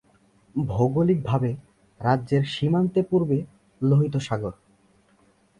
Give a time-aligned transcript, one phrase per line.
[0.55, 1.51] ভৌগোলিকভাবে,
[2.01, 3.37] রাজ্যের সীমান্তে পূর্বে,
[3.81, 4.53] লোহিত সাগর।